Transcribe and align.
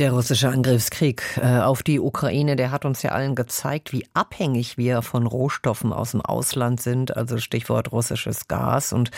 der 0.00 0.12
russische 0.12 0.48
Angriffskrieg 0.48 1.22
äh, 1.42 1.58
auf 1.58 1.82
die 1.82 2.00
Ukraine, 2.00 2.56
der 2.56 2.70
hat 2.70 2.86
uns 2.86 3.02
ja 3.02 3.10
allen 3.10 3.34
gezeigt, 3.34 3.92
wie 3.92 4.06
abhängig 4.14 4.78
wir 4.78 5.02
von 5.02 5.26
Rohstoffen 5.26 5.92
aus 5.92 6.12
dem 6.12 6.22
Ausland 6.22 6.80
sind, 6.80 7.14
also 7.14 7.36
Stichwort 7.36 7.92
russisches 7.92 8.48
Gas. 8.48 8.94
Und 8.94 9.10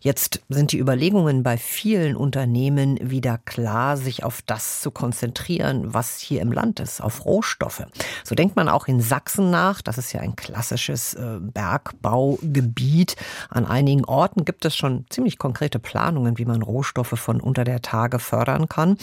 jetzt 0.00 0.40
sind 0.48 0.70
die 0.70 0.78
Überlegungen 0.78 1.42
bei 1.42 1.56
vielen 1.56 2.14
Unternehmen 2.14 2.98
wieder 3.02 3.36
klar, 3.36 3.96
sich 3.96 4.22
auf 4.22 4.40
das 4.42 4.80
zu 4.80 4.92
konzentrieren, 4.92 5.92
was 5.92 6.20
hier 6.20 6.40
im 6.40 6.52
Land 6.52 6.78
ist, 6.78 7.02
auf 7.02 7.24
Rohstoffe. 7.24 7.82
So 8.22 8.36
denkt 8.36 8.54
man 8.54 8.68
auch 8.68 8.86
in 8.86 9.00
Sachsen 9.00 9.50
nach. 9.50 9.82
Das 9.82 9.98
ist 9.98 10.12
ja 10.12 10.20
ein 10.20 10.36
klassisches 10.36 11.14
äh, 11.14 11.38
Bergbaugebiet. 11.40 13.16
An 13.50 13.66
einigen 13.66 14.04
Orten 14.04 14.44
gibt 14.44 14.64
es 14.64 14.76
schon 14.76 15.04
ziemlich 15.10 15.36
konkrete 15.36 15.80
Planungen, 15.80 16.38
wie 16.38 16.44
man 16.44 16.62
Rohstoffe 16.62 17.18
von 17.18 17.40
unter 17.40 17.64
der 17.64 17.82
Tage 17.82 18.20
fördern 18.20 18.68
kann. 18.68 18.98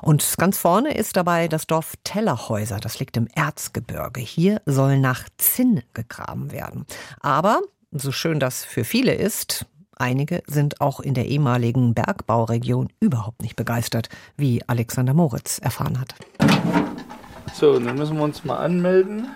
Und 0.00 0.34
ganz 0.38 0.58
vorne 0.58 0.71
Vorne 0.72 0.94
ist 0.94 1.18
dabei 1.18 1.48
das 1.48 1.66
Dorf 1.66 1.96
Tellerhäuser, 2.02 2.80
das 2.80 2.98
liegt 2.98 3.18
im 3.18 3.28
Erzgebirge. 3.34 4.22
Hier 4.22 4.62
soll 4.64 4.98
nach 4.98 5.28
Zinn 5.36 5.82
gegraben 5.92 6.50
werden. 6.50 6.86
Aber, 7.20 7.60
so 7.90 8.10
schön 8.10 8.40
das 8.40 8.64
für 8.64 8.82
viele 8.82 9.12
ist, 9.12 9.66
einige 9.98 10.42
sind 10.46 10.80
auch 10.80 11.00
in 11.00 11.12
der 11.12 11.26
ehemaligen 11.26 11.92
Bergbauregion 11.92 12.88
überhaupt 13.00 13.42
nicht 13.42 13.54
begeistert, 13.54 14.08
wie 14.38 14.66
Alexander 14.66 15.12
Moritz 15.12 15.58
erfahren 15.58 16.00
hat. 16.00 16.14
So, 17.52 17.78
dann 17.78 17.98
müssen 17.98 18.16
wir 18.16 18.24
uns 18.24 18.42
mal 18.42 18.56
anmelden. 18.56 19.28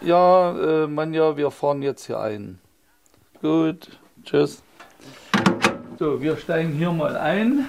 Ja, 0.00 0.84
äh, 0.84 0.86
Manja, 0.86 1.36
wir 1.36 1.50
fahren 1.50 1.82
jetzt 1.82 2.06
hier 2.06 2.20
ein. 2.20 2.60
Gut, 3.42 3.98
tschüss. 4.22 4.62
So, 5.98 6.22
wir 6.22 6.36
steigen 6.36 6.72
hier 6.74 6.92
mal 6.92 7.16
ein. 7.16 7.68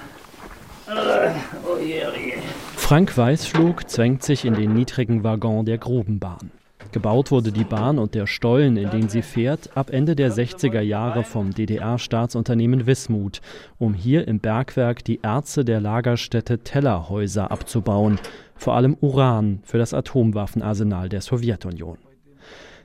Frank 2.75 3.17
Weißflug 3.17 3.89
zwängt 3.89 4.21
sich 4.23 4.45
in 4.45 4.53
den 4.53 4.73
niedrigen 4.73 5.23
Waggon 5.23 5.65
der 5.65 5.79
Grubenbahn. 5.79 6.51
Gebaut 6.91 7.31
wurde 7.31 7.51
die 7.51 7.63
Bahn 7.63 7.97
und 7.97 8.13
der 8.13 8.27
Stollen, 8.27 8.77
in 8.77 8.91
den 8.91 9.09
sie 9.09 9.23
fährt, 9.23 9.75
ab 9.75 9.89
Ende 9.89 10.15
der 10.15 10.31
60er 10.31 10.81
Jahre 10.81 11.23
vom 11.23 11.53
DDR-Staatsunternehmen 11.53 12.85
Wismut, 12.85 13.41
um 13.79 13.93
hier 13.93 14.27
im 14.27 14.39
Bergwerk 14.39 15.03
die 15.03 15.21
Erze 15.21 15.65
der 15.65 15.81
Lagerstätte 15.81 16.59
Tellerhäuser 16.59 17.51
abzubauen, 17.51 18.19
vor 18.55 18.75
allem 18.75 18.95
Uran 19.01 19.59
für 19.63 19.77
das 19.77 19.93
Atomwaffenarsenal 19.93 21.09
der 21.09 21.21
Sowjetunion. 21.21 21.97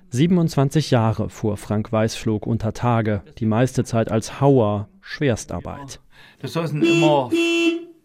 27 0.08 0.90
Jahre 0.90 1.28
fuhr 1.28 1.56
Frank 1.56 1.92
Weißflug 1.92 2.46
unter 2.46 2.72
Tage, 2.72 3.22
die 3.38 3.46
meiste 3.46 3.84
Zeit 3.84 4.10
als 4.10 4.40
Hauer, 4.40 4.88
Schwerstarbeit. 5.00 6.00
Das 6.42 6.54
saßen 6.54 6.82
immer 6.82 7.30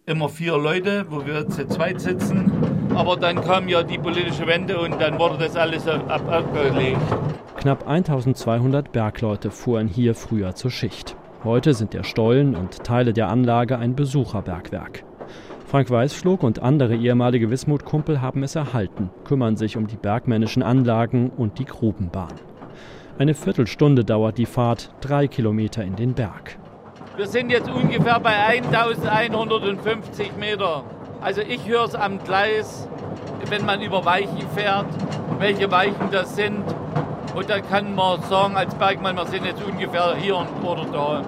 immer 0.07 0.29
vier 0.29 0.57
Leute, 0.57 1.05
wo 1.09 1.25
wir 1.25 1.47
zu 1.47 1.67
zweit 1.67 1.99
sitzen. 1.99 2.51
Aber 2.93 3.17
dann 3.17 3.41
kam 3.41 3.67
ja 3.67 3.81
die 3.81 3.97
politische 3.97 4.45
Wende 4.45 4.79
und 4.79 5.01
dann 5.01 5.17
wurde 5.17 5.37
das 5.39 5.55
alles 5.55 5.87
ab 5.87 6.29
abgelegt. 6.29 7.01
Knapp 7.57 7.87
1200 7.87 8.91
Bergleute 8.91 9.49
fuhren 9.49 9.87
hier 9.87 10.13
früher 10.13 10.53
zur 10.53 10.69
Schicht. 10.69 11.15
Heute 11.43 11.73
sind 11.73 11.93
der 11.93 12.03
Stollen 12.03 12.55
und 12.55 12.83
Teile 12.83 13.13
der 13.13 13.29
Anlage 13.29 13.79
ein 13.79 13.95
Besucherbergwerk. 13.95 15.03
Frank 15.65 15.89
Weißflug 15.89 16.43
und 16.43 16.59
andere 16.59 16.95
ehemalige 16.95 17.49
Wismut-Kumpel 17.49 18.21
haben 18.21 18.43
es 18.43 18.55
erhalten, 18.55 19.09
kümmern 19.23 19.57
sich 19.57 19.75
um 19.75 19.87
die 19.87 19.97
bergmännischen 19.97 20.61
Anlagen 20.61 21.31
und 21.35 21.57
die 21.57 21.65
Grubenbahn. 21.65 22.33
Eine 23.17 23.33
Viertelstunde 23.33 24.05
dauert 24.05 24.37
die 24.37 24.45
Fahrt, 24.45 24.91
drei 25.01 25.27
Kilometer 25.27 25.83
in 25.83 25.95
den 25.95 26.13
Berg. 26.13 26.57
Wir 27.17 27.27
sind 27.27 27.49
jetzt 27.49 27.69
ungefähr 27.69 28.19
bei 28.19 28.35
1150 28.35 30.35
Meter. 30.37 30.83
Also 31.21 31.39
ich 31.39 31.65
höre 31.65 31.85
es 31.85 31.95
am 31.95 32.21
Gleis, 32.21 32.89
wenn 33.49 33.65
man 33.65 33.81
über 33.81 34.03
Weichen 34.03 34.49
fährt, 34.53 34.87
welche 35.39 35.71
Weichen 35.71 36.11
das 36.11 36.35
sind. 36.35 36.63
Und 37.33 37.49
dann 37.49 37.65
kann 37.69 37.95
man 37.95 38.21
sagen 38.23 38.57
als 38.57 38.75
Bergmann, 38.75 39.15
wir 39.15 39.25
sind 39.27 39.45
jetzt 39.45 39.63
ungefähr 39.63 40.15
hier 40.17 40.45
oder 40.61 40.85
da. 40.91 41.25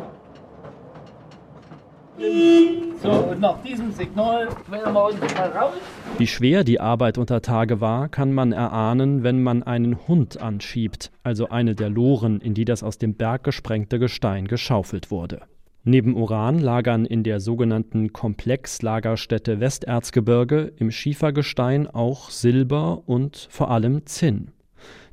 So, 3.02 3.12
und 3.12 3.40
nach 3.40 3.62
diesem 3.62 3.92
Signal 3.92 4.50
wählen 4.70 4.94
wir 4.94 5.06
uns 5.06 5.36
mal 5.36 5.52
raus. 5.52 5.74
Wie 6.18 6.28
schwer 6.28 6.66
die 6.66 6.82
Arbeit 6.82 7.18
unter 7.18 7.42
Tage 7.42 7.80
war, 7.80 8.10
kann 8.10 8.34
man 8.34 8.52
erahnen, 8.52 9.24
wenn 9.24 9.42
man 9.42 9.64
einen 9.64 10.06
Hund 10.08 10.42
anschiebt, 10.42 11.12
also 11.24 11.48
eine 11.48 11.76
der 11.76 11.90
Loren, 11.90 12.42
in 12.42 12.54
die 12.54 12.66
das 12.66 12.84
aus 12.84 12.98
dem 12.98 13.14
Berg 13.14 13.44
gesprengte 13.44 14.00
Gestein 14.00 14.48
geschaufelt 14.48 15.12
wurde. 15.12 15.42
Neben 15.90 16.18
Uran 16.18 16.60
lagern 16.60 17.06
in 17.06 17.24
der 17.24 17.40
sogenannten 17.40 18.12
Komplexlagerstätte 18.12 19.62
Westerzgebirge 19.62 20.74
im 20.76 20.92
Schiefergestein 20.92 21.88
auch 21.88 22.30
Silber 22.30 23.04
und 23.06 23.48
vor 23.50 23.72
allem 23.72 24.06
Zinn. 24.06 24.52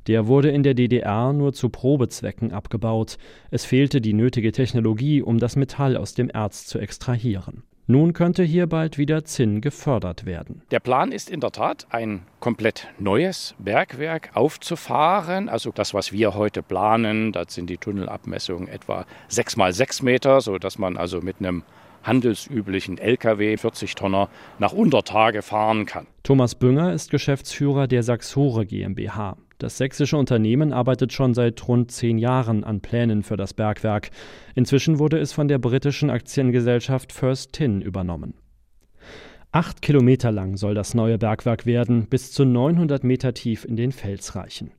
Der 0.07 0.27
wurde 0.27 0.49
in 0.49 0.63
der 0.63 0.73
DDR 0.73 1.31
nur 1.31 1.53
zu 1.53 1.69
Probezwecken 1.69 2.51
abgebaut. 2.51 3.17
Es 3.51 3.63
fehlte 3.63 4.01
die 4.01 4.11
nötige 4.11 4.51
Technologie, 4.51 5.21
um 5.21 5.39
das 5.39 5.55
Metall 5.55 5.95
aus 5.95 6.13
dem 6.13 6.29
Erz 6.29 6.65
zu 6.65 6.77
extrahieren. 6.77 7.63
Nun 7.87 8.13
könnte 8.13 8.41
hier 8.43 8.65
bald 8.65 8.97
wieder 8.97 9.25
Zinn 9.25 9.61
gefördert 9.61 10.25
werden. 10.25 10.63
Der 10.71 10.79
Plan 10.79 11.11
ist 11.11 11.29
in 11.29 11.39
der 11.39 11.51
Tat, 11.51 11.85
ein 11.91 12.23
komplett 12.39 12.87
neues 12.97 13.53
Bergwerk 13.59 14.31
aufzufahren. 14.33 15.49
Also 15.49 15.71
das, 15.71 15.93
was 15.93 16.11
wir 16.11 16.33
heute 16.33 16.63
planen, 16.63 17.31
das 17.31 17.53
sind 17.53 17.69
die 17.69 17.77
Tunnelabmessungen 17.77 18.67
etwa 18.67 19.05
6 19.27 19.57
mal 19.57 19.71
6 19.71 20.01
Meter, 20.01 20.41
sodass 20.41 20.79
man 20.79 20.97
also 20.97 21.21
mit 21.21 21.37
einem 21.37 21.63
handelsüblichen 22.01 22.97
Lkw 22.97 23.57
40 23.57 23.93
Tonner 23.93 24.29
nach 24.57 24.73
Untertage 24.73 25.43
fahren 25.43 25.85
kann. 25.85 26.07
Thomas 26.23 26.55
Bünger 26.55 26.91
ist 26.91 27.11
Geschäftsführer 27.11 27.87
der 27.87 28.01
Saxore 28.01 28.65
GmbH. 28.65 29.37
Das 29.65 29.77
sächsische 29.77 30.15
Unternehmen 30.15 30.73
arbeitet 30.73 31.11
schon 31.11 31.33
seit 31.33 31.67
rund 31.67 31.89
zehn 31.89 32.19
Jahren 32.19 32.63
an 32.63 32.81
Plänen 32.81 33.23
für 33.23 33.35
das 33.35 33.55
Bergwerk. 33.55 34.11
Inzwischen 34.53 34.99
wurde 34.99 35.17
es 35.17 35.33
von 35.33 35.47
der 35.47 35.57
britischen 35.57 36.11
Aktiengesellschaft 36.11 37.11
First 37.11 37.53
Tin 37.53 37.81
übernommen. 37.81 38.35
Acht 39.51 39.81
Kilometer 39.81 40.31
lang 40.31 40.55
soll 40.55 40.75
das 40.75 40.93
neue 40.93 41.17
Bergwerk 41.17 41.65
werden, 41.65 42.05
bis 42.05 42.31
zu 42.31 42.45
900 42.45 43.03
Meter 43.03 43.33
tief 43.33 43.65
in 43.65 43.75
den 43.75 43.91
Fels 43.91 44.35
reichen. 44.35 44.69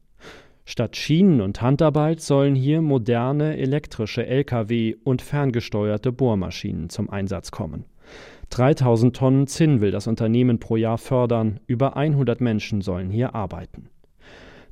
Statt 0.65 0.95
Schienen 0.95 1.41
und 1.41 1.61
Handarbeit 1.61 2.21
sollen 2.21 2.55
hier 2.55 2.81
moderne 2.81 3.57
elektrische 3.57 4.25
Lkw 4.25 4.95
und 5.03 5.21
ferngesteuerte 5.21 6.13
Bohrmaschinen 6.13 6.91
zum 6.91 7.11
Einsatz 7.11 7.51
kommen. 7.51 7.87
3000 8.51 9.17
Tonnen 9.17 9.47
Zinn 9.49 9.81
will 9.81 9.91
das 9.91 10.07
Unternehmen 10.07 10.61
pro 10.61 10.77
Jahr 10.77 10.99
fördern, 10.99 11.59
über 11.67 11.97
100 11.97 12.41
Menschen 12.41 12.83
sollen 12.83 13.11
hier 13.11 13.35
arbeiten. 13.35 13.89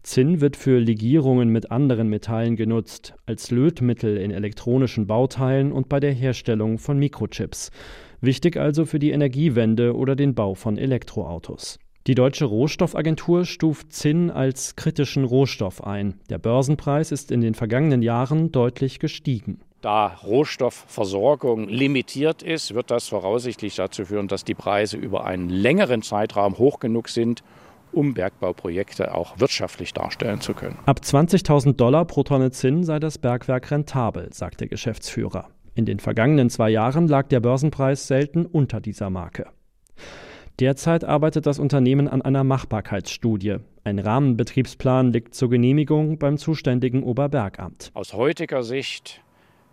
Zinn 0.04 0.42
wird 0.42 0.56
für 0.56 0.78
Legierungen 0.78 1.48
mit 1.48 1.70
anderen 1.70 2.08
Metallen 2.08 2.56
genutzt, 2.56 3.14
als 3.24 3.50
Lötmittel 3.50 4.18
in 4.18 4.30
elektronischen 4.30 5.06
Bauteilen 5.06 5.72
und 5.72 5.88
bei 5.88 5.98
der 5.98 6.12
Herstellung 6.12 6.78
von 6.78 6.98
Mikrochips. 6.98 7.70
Wichtig 8.20 8.58
also 8.58 8.84
für 8.84 8.98
die 8.98 9.12
Energiewende 9.12 9.96
oder 9.96 10.14
den 10.14 10.34
Bau 10.34 10.54
von 10.54 10.76
Elektroautos. 10.76 11.78
Die 12.06 12.14
deutsche 12.14 12.44
Rohstoffagentur 12.44 13.46
stuft 13.46 13.94
Zinn 13.94 14.30
als 14.30 14.76
kritischen 14.76 15.24
Rohstoff 15.24 15.82
ein. 15.82 16.20
Der 16.28 16.36
Börsenpreis 16.36 17.10
ist 17.10 17.30
in 17.30 17.40
den 17.40 17.54
vergangenen 17.54 18.02
Jahren 18.02 18.52
deutlich 18.52 18.98
gestiegen. 18.98 19.60
Da 19.80 20.08
Rohstoffversorgung 20.08 21.66
limitiert 21.68 22.42
ist, 22.42 22.74
wird 22.74 22.90
das 22.90 23.08
voraussichtlich 23.08 23.74
dazu 23.76 24.04
führen, 24.04 24.28
dass 24.28 24.44
die 24.44 24.54
Preise 24.54 24.98
über 24.98 25.24
einen 25.24 25.48
längeren 25.48 26.02
Zeitraum 26.02 26.58
hoch 26.58 26.78
genug 26.78 27.08
sind, 27.08 27.42
um 27.94 28.14
Bergbauprojekte 28.14 29.14
auch 29.14 29.38
wirtschaftlich 29.38 29.92
darstellen 29.92 30.40
zu 30.40 30.54
können. 30.54 30.78
Ab 30.86 31.00
20.000 31.02 31.74
Dollar 31.74 32.04
pro 32.04 32.22
Tonne 32.22 32.50
Zinn 32.50 32.84
sei 32.84 32.98
das 32.98 33.18
Bergwerk 33.18 33.70
rentabel, 33.70 34.28
sagt 34.32 34.60
der 34.60 34.68
Geschäftsführer. 34.68 35.48
In 35.74 35.86
den 35.86 35.98
vergangenen 35.98 36.50
zwei 36.50 36.70
Jahren 36.70 37.08
lag 37.08 37.28
der 37.28 37.40
Börsenpreis 37.40 38.06
selten 38.06 38.46
unter 38.46 38.80
dieser 38.80 39.10
Marke. 39.10 39.46
Derzeit 40.60 41.02
arbeitet 41.02 41.46
das 41.46 41.58
Unternehmen 41.58 42.06
an 42.06 42.22
einer 42.22 42.44
Machbarkeitsstudie. 42.44 43.56
Ein 43.82 43.98
Rahmenbetriebsplan 43.98 45.12
liegt 45.12 45.34
zur 45.34 45.50
Genehmigung 45.50 46.18
beim 46.18 46.38
zuständigen 46.38 47.02
Oberbergamt. 47.02 47.90
Aus 47.94 48.12
heutiger 48.12 48.62
Sicht 48.62 49.20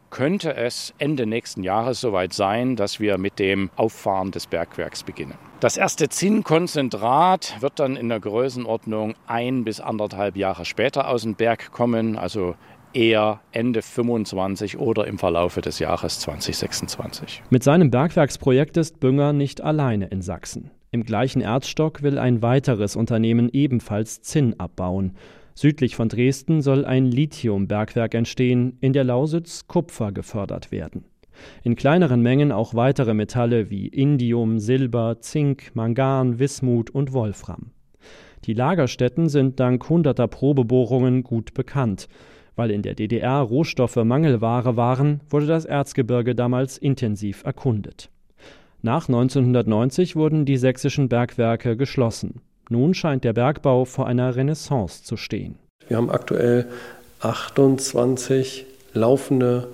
könnte 0.10 0.56
es 0.56 0.94
Ende 0.98 1.28
nächsten 1.28 1.62
Jahres 1.64 2.02
soweit 2.02 2.34
sein, 2.34 2.76
dass 2.76 3.00
wir 3.00 3.20
mit 3.20 3.38
dem 3.38 3.70
Auffahren 3.76 4.32
des 4.32 4.48
Bergwerks 4.48 5.04
beginnen. 5.04 5.38
Das 5.62 5.78
erste 5.78 6.10
Zinnkonzentrat 6.10 7.58
wird 7.60 7.80
dann 7.80 7.96
in 7.96 8.10
der 8.10 8.20
Größenordnung 8.20 9.14
ein 9.28 9.64
bis 9.64 9.80
anderthalb 9.80 10.36
Jahre 10.36 10.66
später 10.66 11.08
aus 11.08 11.22
dem 11.22 11.36
Berg 11.36 11.72
kommen, 11.72 12.18
also 12.18 12.56
eher 12.94 13.42
Ende 13.52 13.84
25 13.84 14.80
oder 14.80 15.06
im 15.06 15.20
Verlaufe 15.20 15.62
des 15.62 15.78
Jahres 15.78 16.20
2026. 16.22 17.44
Mit 17.52 17.62
seinem 17.62 17.92
Bergwerksprojekt 17.92 18.76
ist 18.76 19.00
Bünger 19.00 19.34
nicht 19.34 19.62
alleine 19.62 20.08
in 20.08 20.24
Sachsen. 20.24 20.72
Im 20.90 21.04
gleichen 21.04 21.42
Erzstock 21.42 22.02
will 22.02 22.18
ein 22.18 22.42
weiteres 22.42 22.96
Unternehmen 22.96 23.48
ebenfalls 23.54 24.24
Zinn 24.24 24.60
abbauen. 24.60 25.16
Südlich 25.54 25.96
von 25.96 26.10
Dresden 26.10 26.64
soll 26.64 26.86
ein 26.86 27.06
Lithiumbergwerk 27.06 28.16
entstehen, 28.16 28.80
in 28.82 28.94
der 28.94 29.04
Lausitz 29.04 29.68
Kupfer 29.68 30.12
gefördert 30.12 30.72
werden. 30.72 31.06
In 31.64 31.76
kleineren 31.76 32.22
Mengen 32.22 32.52
auch 32.52 32.74
weitere 32.74 33.14
Metalle 33.14 33.70
wie 33.70 33.88
Indium, 33.88 34.60
Silber, 34.60 35.18
Zink, 35.20 35.72
Mangan, 35.74 36.40
Wismut 36.40 36.90
und 36.90 37.14
Wolfram. 37.14 37.72
Die 38.46 38.54
Lagerstätten 38.54 39.30
sind 39.30 39.60
dank 39.60 39.88
hunderter 39.90 40.28
Probebohrungen 40.28 41.24
gut 41.24 41.54
bekannt. 41.54 42.08
Weil 42.56 42.72
in 42.72 42.82
der 42.82 42.96
DDR 42.96 43.40
Rohstoffe 43.40 43.96
Mangelware 43.96 44.76
waren, 44.76 45.22
wurde 45.30 45.46
das 45.46 45.66
Erzgebirge 45.66 46.36
damals 46.36 46.78
intensiv 46.78 47.44
erkundet. 47.44 48.10
Nach 48.82 49.08
1990 49.08 50.16
wurden 50.16 50.46
die 50.46 50.58
sächsischen 50.58 51.08
Bergwerke 51.08 51.78
geschlossen. 51.78 52.42
Nun 52.70 52.94
scheint 52.94 53.24
der 53.24 53.34
Bergbau 53.34 53.86
vor 53.86 54.08
einer 54.08 54.36
Renaissance 54.36 55.04
zu 55.04 55.18
stehen. 55.18 55.56
Wir 55.88 55.98
haben 55.98 56.10
aktuell 56.10 56.68
28 57.20 58.66
laufende 58.94 59.68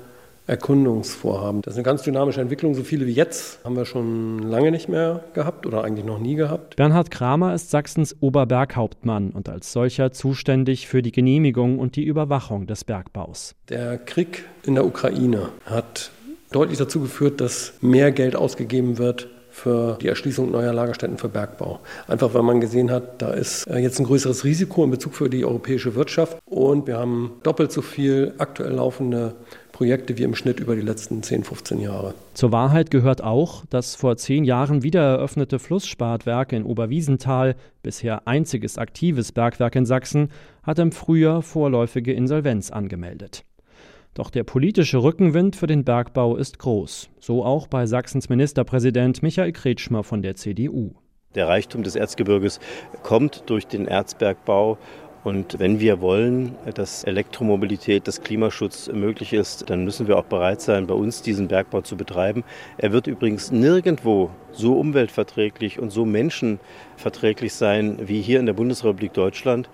Erkundungsvorhaben. 0.48 1.62
Das 1.62 1.74
ist 1.74 1.78
eine 1.78 1.84
ganz 1.84 2.04
dynamische 2.04 2.42
Entwicklung. 2.42 2.74
So 2.74 2.84
viele 2.84 3.06
wie 3.06 3.12
jetzt 3.12 3.64
haben 3.64 3.76
wir 3.76 3.86
schon 3.86 4.40
lange 4.40 4.72
nicht 4.72 4.90
mehr 4.90 5.24
gehabt 5.34 5.66
oder 5.66 5.84
eigentlich 5.84 6.06
noch 6.06 6.20
nie 6.20 6.36
gehabt. 6.36 6.78
Bernhard 6.78 7.12
Kramer 7.12 7.54
ist 7.54 7.70
Sachsens 7.70 8.16
Oberberghauptmann 8.22 9.32
und 9.32 9.50
als 9.50 9.72
solcher 9.72 10.12
zuständig 10.12 10.88
für 10.88 11.02
die 11.02 11.12
Genehmigung 11.12 11.80
und 11.80 11.96
die 11.96 12.04
Überwachung 12.04 12.66
des 12.66 12.84
Bergbaus. 12.84 13.56
Der 13.70 13.98
Krieg 13.98 14.46
in 14.64 14.76
der 14.76 14.86
Ukraine 14.86 15.50
hat 15.66 16.12
deutlich 16.52 16.78
dazu 16.78 17.02
geführt, 17.02 17.42
dass 17.42 17.74
mehr 17.82 18.12
Geld 18.12 18.36
ausgegeben 18.36 18.98
wird 18.98 19.28
für 19.58 19.98
die 20.00 20.08
Erschließung 20.08 20.52
neuer 20.52 20.72
Lagerstätten 20.72 21.18
für 21.18 21.30
Bergbau. 21.30 21.80
Einfach 22.08 22.34
weil 22.36 22.44
man 22.44 22.62
gesehen 22.62 22.92
hat, 22.92 23.22
da 23.22 23.32
ist 23.32 23.66
äh, 23.66 23.80
jetzt 23.80 24.00
ein 24.00 24.06
größeres 24.06 24.44
Risiko 24.44 24.84
in 24.84 24.92
Bezug 24.92 25.16
für 25.16 25.30
die 25.30 25.44
europäische 25.44 25.96
Wirtschaft 25.96 26.38
und 26.46 26.86
wir 26.86 26.98
haben 26.98 27.32
doppelt 27.42 27.72
so 27.72 27.82
viel 27.82 28.34
aktuell 28.38 28.74
laufende 28.74 29.34
Projekte 29.78 30.18
wie 30.18 30.24
im 30.24 30.34
Schnitt 30.34 30.60
über 30.60 30.76
die 30.76 30.82
letzten 30.82 31.22
10, 31.22 31.44
15 31.44 31.80
Jahre. 31.80 32.16
Zur 32.34 32.52
Wahrheit 32.52 32.90
gehört 32.90 33.24
auch, 33.24 33.64
das 33.70 33.94
vor 33.94 34.18
zehn 34.18 34.44
Jahren 34.44 34.82
wieder 34.82 35.02
eröffnete 35.02 35.60
Flussspartwerk 35.60 36.52
in 36.52 36.64
Oberwiesenthal, 36.64 37.56
bisher 37.84 38.28
einziges 38.28 38.80
aktives 38.80 39.32
Bergwerk 39.32 39.76
in 39.76 39.86
Sachsen, 39.86 40.30
hat 40.64 40.80
im 40.80 40.92
Frühjahr 40.92 41.44
vorläufige 41.44 42.12
Insolvenz 42.12 42.72
angemeldet. 42.72 43.44
Doch 44.16 44.32
der 44.32 44.44
politische 44.44 45.04
Rückenwind 45.04 45.56
für 45.56 45.68
den 45.68 45.84
Bergbau 45.84 46.38
ist 46.38 46.58
groß, 46.58 47.12
so 47.20 47.46
auch 47.46 47.68
bei 47.68 47.86
Sachsens 47.86 48.30
Ministerpräsident 48.30 49.22
Michael 49.22 49.52
Kretschmer 49.52 50.04
von 50.04 50.24
der 50.24 50.34
CDU. 50.34 50.96
Der 51.36 51.48
Reichtum 51.48 51.84
des 51.84 51.96
Erzgebirges 51.96 52.60
kommt 53.04 53.44
durch 53.46 53.68
den 53.68 53.86
Erzbergbau 53.86 54.80
und 55.28 55.60
wenn 55.60 55.82
wir 55.82 56.00
wollen, 56.00 56.56
dass 56.74 57.04
Elektromobilität, 57.04 58.08
dass 58.08 58.22
Klimaschutz 58.22 58.90
möglich 58.94 59.34
ist, 59.34 59.70
dann 59.70 59.84
müssen 59.84 60.08
wir 60.08 60.18
auch 60.18 60.24
bereit 60.24 60.62
sein, 60.62 60.88
bei 60.88 60.94
uns 60.94 61.22
diesen 61.22 61.50
Bergbau 61.50 61.82
zu 61.82 61.98
betreiben. 61.98 62.46
Er 62.78 62.94
wird 62.94 63.08
übrigens 63.08 63.52
nirgendwo 63.52 64.30
so 64.54 64.80
umweltverträglich 64.80 65.80
und 65.80 65.90
so 65.90 66.06
menschenverträglich 66.06 67.54
sein 67.54 68.08
wie 68.08 68.22
hier 68.22 68.40
in 68.40 68.46
der 68.46 68.54
Bundesrepublik 68.54 69.12
Deutschland. 69.12 69.70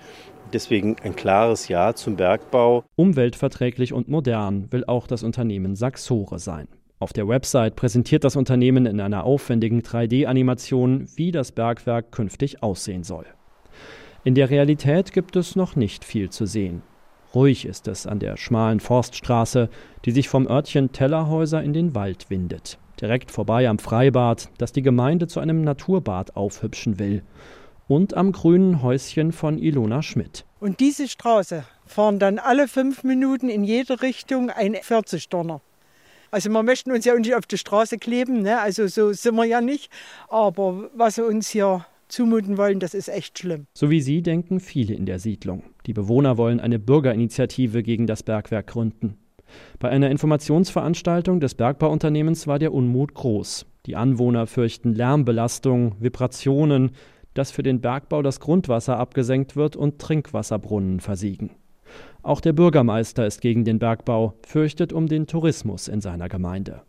Deswegen 0.54 0.96
ein 1.04 1.16
klares 1.16 1.68
Ja 1.68 1.94
zum 1.94 2.16
Bergbau. 2.16 2.84
Umweltverträglich 2.96 3.94
und 3.94 4.08
modern 4.08 4.72
will 4.72 4.84
auch 4.86 5.06
das 5.06 5.22
Unternehmen 5.22 5.76
Saxore 5.76 6.40
sein. 6.40 6.68
Auf 6.98 7.14
der 7.14 7.28
Website 7.28 7.76
präsentiert 7.76 8.24
das 8.24 8.36
Unternehmen 8.36 8.88
in 8.88 9.00
einer 9.00 9.24
aufwendigen 9.24 9.84
3D-Animation, 9.84 11.10
wie 11.16 11.32
das 11.32 11.52
Bergwerk 11.52 12.12
künftig 12.12 12.64
aussehen 12.64 13.04
soll. 13.04 13.28
In 14.26 14.36
der 14.36 14.50
Realität 14.50 15.12
gibt 15.12 15.36
es 15.36 15.58
noch 15.58 15.76
nicht 15.76 16.06
viel 16.06 16.30
zu 16.30 16.46
sehen. 16.46 16.82
Ruhig 17.36 17.66
ist 17.66 17.90
es 17.90 18.08
an 18.08 18.20
der 18.20 18.38
schmalen 18.38 18.80
Forststraße, 18.80 19.70
die 20.06 20.12
sich 20.12 20.30
vom 20.30 20.48
Örtchen 20.48 20.94
Tellerhäuser 20.94 21.62
in 21.62 21.74
den 21.74 21.94
Wald 21.94 22.30
windet. 22.30 22.78
Direkt 23.02 23.32
vorbei 23.32 23.68
am 23.68 23.80
Freibad, 23.80 24.50
das 24.58 24.72
die 24.72 24.82
Gemeinde 24.82 25.28
zu 25.28 25.42
einem 25.42 25.62
Naturbad 25.64 26.38
aufhübschen 26.38 27.00
will. 27.00 27.22
Und 27.90 28.14
am 28.14 28.32
grünen 28.32 28.82
Häuschen 28.82 29.34
von 29.34 29.58
Ilona 29.58 30.02
Schmidt. 30.02 30.46
Und 30.62 30.80
diese 30.80 31.10
Straße 31.10 31.66
fahren 31.86 32.18
dann 32.18 32.40
alle 32.40 32.70
fünf 32.70 33.04
Minuten 33.04 33.50
in 33.50 33.66
jede 33.66 34.02
Richtung 34.02 34.50
ein 34.50 34.76
40-Donner. 34.76 35.60
Also 36.32 36.50
wir 36.50 36.64
möchten 36.64 36.94
uns 36.94 37.04
ja 37.04 37.14
nicht 37.14 37.36
auf 37.36 37.46
die 37.46 37.58
Straße 37.58 37.98
kleben, 37.98 38.42
ne? 38.42 38.60
also 38.62 38.88
so 38.88 39.12
sind 39.12 39.36
wir 39.36 39.44
ja 39.44 39.60
nicht. 39.60 39.92
Aber 40.30 40.90
was 40.96 41.20
uns 41.20 41.50
hier 41.50 41.86
zumuten 42.08 42.58
wollen, 42.58 42.80
das 42.80 42.94
ist 42.94 43.08
echt 43.08 43.40
schlimm. 43.40 43.68
So 43.74 43.90
wie 43.90 44.02
Sie 44.02 44.22
denken 44.22 44.60
viele 44.60 44.94
in 44.94 45.06
der 45.06 45.20
Siedlung. 45.20 45.64
Die 45.86 45.94
Bewohner 45.94 46.38
wollen 46.38 46.60
eine 46.60 46.80
Bürgerinitiative 46.80 47.84
gegen 47.84 48.08
das 48.08 48.24
Bergwerk 48.24 48.68
gründen. 48.68 49.18
Bei 49.80 49.90
einer 49.90 50.10
Informationsveranstaltung 50.10 51.40
des 51.40 51.56
Bergbauunternehmens 51.56 52.48
war 52.48 52.60
der 52.60 52.74
Unmut 52.74 53.14
groß. 53.14 53.66
Die 53.86 53.96
Anwohner 53.96 54.48
fürchten 54.48 54.94
Lärmbelastung, 54.94 55.96
Vibrationen, 56.00 56.92
dass 57.34 57.52
für 57.52 57.64
den 57.64 57.82
Bergbau 57.82 58.22
das 58.22 58.40
Grundwasser 58.40 58.98
abgesenkt 58.98 59.56
wird 59.56 59.76
und 59.76 60.00
Trinkwasserbrunnen 60.00 61.00
versiegen. 61.00 61.52
Auch 62.22 62.40
der 62.40 62.54
Bürgermeister 62.54 63.28
ist 63.28 63.42
gegen 63.42 63.66
den 63.66 63.80
Bergbau, 63.80 64.36
fürchtet 64.46 64.94
um 64.94 65.08
den 65.08 65.28
Tourismus 65.28 65.88
in 65.88 66.00
seiner 66.00 66.30
Gemeinde. 66.30 66.84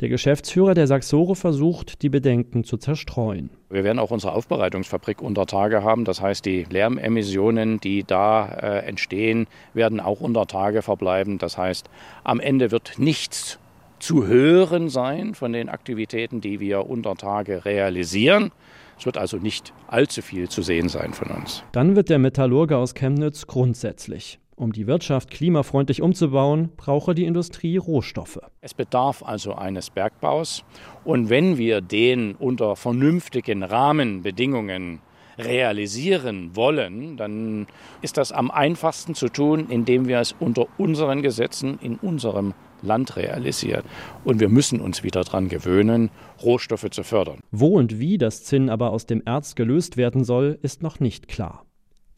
Der 0.00 0.08
Geschäftsführer 0.08 0.74
der 0.74 0.86
Saxore 0.86 1.34
versucht, 1.34 2.02
die 2.02 2.08
Bedenken 2.08 2.62
zu 2.62 2.76
zerstreuen. 2.76 3.50
Wir 3.68 3.82
werden 3.82 3.98
auch 3.98 4.12
unsere 4.12 4.32
Aufbereitungsfabrik 4.32 5.20
unter 5.20 5.44
Tage 5.44 5.82
haben. 5.82 6.04
Das 6.04 6.22
heißt, 6.22 6.46
die 6.46 6.66
Lärmemissionen, 6.70 7.80
die 7.80 8.04
da 8.04 8.46
äh, 8.46 8.86
entstehen, 8.86 9.48
werden 9.74 9.98
auch 9.98 10.20
unter 10.20 10.46
Tage 10.46 10.82
verbleiben. 10.82 11.38
Das 11.38 11.58
heißt, 11.58 11.90
am 12.22 12.38
Ende 12.38 12.70
wird 12.70 13.00
nichts 13.00 13.58
zu 13.98 14.24
hören 14.28 14.88
sein 14.88 15.34
von 15.34 15.52
den 15.52 15.68
Aktivitäten, 15.68 16.40
die 16.40 16.60
wir 16.60 16.88
unter 16.88 17.16
Tage 17.16 17.64
realisieren. 17.64 18.52
Es 18.96 19.04
wird 19.04 19.18
also 19.18 19.38
nicht 19.38 19.72
allzu 19.88 20.22
viel 20.22 20.48
zu 20.48 20.62
sehen 20.62 20.88
sein 20.88 21.12
von 21.12 21.28
uns. 21.32 21.64
Dann 21.72 21.96
wird 21.96 22.08
der 22.08 22.20
Metallurge 22.20 22.76
aus 22.76 22.94
Chemnitz 22.94 23.48
grundsätzlich 23.48 24.38
um 24.58 24.72
die 24.72 24.86
Wirtschaft 24.86 25.30
klimafreundlich 25.30 26.02
umzubauen, 26.02 26.70
brauche 26.76 27.14
die 27.14 27.24
Industrie 27.24 27.76
Rohstoffe. 27.76 28.40
Es 28.60 28.74
bedarf 28.74 29.22
also 29.22 29.54
eines 29.54 29.90
Bergbaus. 29.90 30.64
Und 31.04 31.30
wenn 31.30 31.58
wir 31.58 31.80
den 31.80 32.34
unter 32.34 32.76
vernünftigen 32.76 33.62
Rahmenbedingungen 33.62 35.00
realisieren 35.38 36.56
wollen, 36.56 37.16
dann 37.16 37.66
ist 38.02 38.16
das 38.16 38.32
am 38.32 38.50
einfachsten 38.50 39.14
zu 39.14 39.28
tun, 39.28 39.66
indem 39.68 40.08
wir 40.08 40.18
es 40.18 40.34
unter 40.38 40.66
unseren 40.76 41.22
Gesetzen 41.22 41.78
in 41.80 41.96
unserem 41.96 42.54
Land 42.82 43.16
realisieren. 43.16 43.82
Und 44.24 44.40
wir 44.40 44.48
müssen 44.48 44.80
uns 44.80 45.02
wieder 45.02 45.22
daran 45.22 45.48
gewöhnen, 45.48 46.10
Rohstoffe 46.42 46.90
zu 46.90 47.02
fördern. 47.02 47.40
Wo 47.50 47.78
und 47.78 47.98
wie 47.98 48.18
das 48.18 48.44
Zinn 48.44 48.70
aber 48.70 48.90
aus 48.90 49.06
dem 49.06 49.22
Erz 49.24 49.54
gelöst 49.54 49.96
werden 49.96 50.24
soll, 50.24 50.58
ist 50.62 50.82
noch 50.82 51.00
nicht 51.00 51.28
klar. 51.28 51.64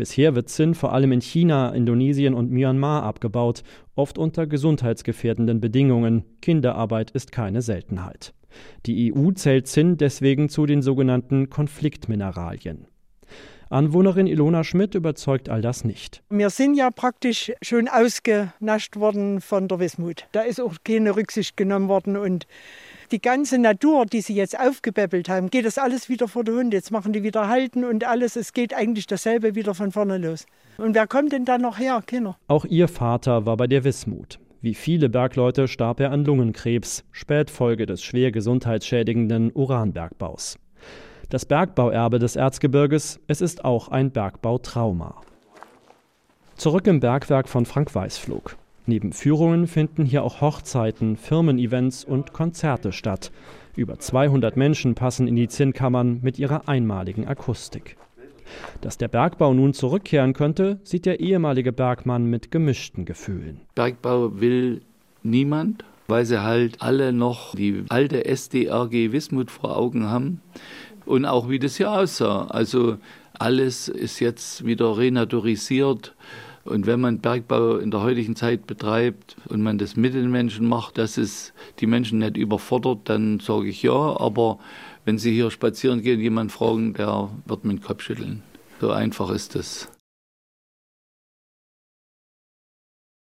Bisher 0.01 0.35
wird 0.35 0.49
Zinn 0.49 0.75
vor 0.75 0.95
allem 0.95 1.13
in 1.13 1.21
China, 1.21 1.75
Indonesien 1.75 2.33
und 2.33 2.51
Myanmar 2.51 3.03
abgebaut, 3.03 3.63
oft 3.97 4.17
unter 4.17 4.47
gesundheitsgefährdenden 4.47 5.61
Bedingungen. 5.61 6.25
Kinderarbeit 6.41 7.11
ist 7.11 7.33
keine 7.33 7.61
Seltenheit. 7.61 8.33
Die 8.87 9.13
EU 9.13 9.33
zählt 9.33 9.67
Zinn 9.67 9.99
deswegen 9.99 10.49
zu 10.49 10.65
den 10.65 10.81
sogenannten 10.81 11.51
Konfliktmineralien. 11.51 12.87
Anwohnerin 13.69 14.27
Ilona 14.27 14.65
Schmidt 14.65 14.95
überzeugt 14.95 15.51
all 15.51 15.61
das 15.61 15.85
nicht. 15.85 16.23
Wir 16.31 16.49
sind 16.49 16.77
ja 16.77 16.91
praktisch 16.91 17.53
schon 17.61 17.87
ausgenascht 17.87 18.97
worden 18.97 19.43
von 19.43 19.69
der 19.69 19.81
Wismut. 19.81 20.25
Da 20.33 20.41
ist 20.41 20.63
auch 20.63 20.77
keine 20.83 21.15
Rücksicht 21.15 21.59
genommen 21.59 21.89
worden 21.89 22.17
und 22.17 22.47
die 23.13 23.21
ganze 23.21 23.59
Natur, 23.59 24.07
die 24.07 24.21
sie 24.21 24.35
jetzt 24.35 24.59
aufgepäppelt 24.59 25.29
haben, 25.29 25.51
geht 25.51 25.65
das 25.65 25.79
alles 25.79 26.09
wieder 26.09 26.29
vor 26.29 26.45
den 26.45 26.57
Hund. 26.57 26.75
Jetzt 26.75 26.91
machen 26.91 27.13
die 27.13 27.23
wieder 27.23 27.49
Halten 27.49 27.85
und 27.85 28.05
alles. 28.05 28.37
Es 28.37 28.53
geht 28.53 28.75
eigentlich 28.75 29.07
dasselbe 29.07 29.55
wieder 29.55 29.75
von 29.75 29.93
vorne 29.93 30.19
los. 30.19 30.47
Und 30.79 30.95
wer 30.95 31.07
kommt 31.07 31.33
denn 31.33 31.45
dann 31.45 31.63
noch 31.63 31.79
her? 31.79 32.03
Kinder. 32.07 32.37
Auch 32.49 32.65
ihr 32.65 32.89
Vater 32.89 33.47
war 33.47 33.57
bei 33.57 33.67
der 33.67 33.85
Wismut. 33.85 34.39
Wie 34.63 34.75
viele 34.75 35.09
Bergleute 35.09 35.69
starb 35.69 36.01
er 36.01 36.13
an 36.13 36.25
Lungenkrebs, 36.25 37.05
Spätfolge 37.13 37.87
des 37.87 38.03
schwer 38.03 38.31
gesundheitsschädigenden 38.31 39.53
Uranbergbaus. 39.55 40.59
Das 41.31 41.47
Bergbauerbe 41.47 42.19
des 42.19 42.37
Erzgebirges, 42.37 43.21
es 43.27 43.41
ist 43.41 43.65
auch 43.65 43.89
ein 43.89 44.11
Bergbautrauma. 44.11 45.23
Zurück 46.57 46.87
im 46.87 47.01
Bergwerk 47.01 47.49
von 47.49 47.65
Frank 47.65 47.95
Weißflug. 47.95 48.57
Neben 48.87 49.13
Führungen 49.13 49.67
finden 49.67 50.05
hier 50.05 50.25
auch 50.25 50.41
Hochzeiten, 50.41 51.17
Firmen-Events 51.17 52.05
und 52.05 52.33
Konzerte 52.33 52.93
statt. 52.93 53.31
Über 53.77 53.99
200 53.99 54.57
Menschen 54.57 54.95
passen 54.95 55.29
in 55.29 55.37
die 55.37 55.49
Zinnkammern 55.49 56.21
mit 56.23 56.39
ihrer 56.39 56.69
einmaligen 56.69 57.27
Akustik. 57.27 57.97
Dass 58.81 58.99
der 58.99 59.09
Bergbau 59.09 59.55
nun 59.55 59.75
zurückkehren 59.75 60.33
könnte, 60.33 60.81
sieht 60.83 61.07
der 61.07 61.21
ehemalige 61.21 61.73
Bergmann 61.73 62.25
mit 62.27 62.51
gemischten 62.51 63.05
Gefühlen. 63.05 63.61
Bergbau 63.75 64.41
will 64.41 64.83
niemand, 65.23 65.85
weil 66.09 66.25
sie 66.25 66.43
halt 66.43 66.83
alle 66.83 67.13
noch 67.13 67.55
die 67.55 67.85
alte 67.89 68.25
SDRG 68.25 69.13
Wismut 69.13 69.51
vor 69.51 69.77
Augen 69.77 70.07
haben 70.07 70.41
und 71.07 71.25
auch 71.25 71.49
wie 71.49 71.59
das 71.59 71.77
hier 71.77 71.91
aussah. 71.93 72.47
Also 72.47 72.97
alles 73.39 73.89
ist 73.89 74.21
jetzt 74.21 74.65
wieder 74.65 74.99
renaturisiert. 74.99 76.15
Und 76.65 76.87
wenn 76.87 77.01
man 77.01 77.21
Bergbau 77.21 77.77
in 77.77 77.91
der 77.91 78.03
heutigen 78.03 78.37
Zeit 78.37 78.67
betreibt 78.67 79.37
und 79.49 79.63
man 79.63 79.79
das 79.79 79.97
mit 79.97 80.15
den 80.15 80.31
Menschen 80.31 80.67
macht, 80.69 80.99
dass 80.99 81.17
es 81.17 81.53
die 81.79 81.87
Menschen 81.87 82.19
nicht 82.19 82.37
überfordert, 82.37 83.01
dann 83.05 83.41
sage 83.41 83.69
ich 83.69 83.83
ja. 83.83 83.93
Aber 83.93 84.59
wenn 85.05 85.19
Sie 85.19 85.33
hier 85.33 85.51
spazieren 85.51 86.03
gehen, 86.03 86.21
jemand 86.21 86.53
fragen, 86.53 86.93
der 86.95 87.31
wird 87.47 87.65
mit 87.65 87.79
dem 87.79 87.83
Kopf 87.83 88.03
schütteln. 88.03 88.43
So 88.81 88.91
einfach 88.91 89.31
ist 89.31 89.57
es. 89.57 89.89